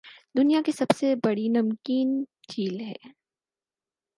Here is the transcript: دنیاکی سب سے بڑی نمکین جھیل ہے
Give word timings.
دنیاکی 0.35 0.71
سب 0.71 0.89
سے 0.99 1.13
بڑی 1.23 1.47
نمکین 1.49 2.09
جھیل 2.49 2.79
ہے 2.81 2.93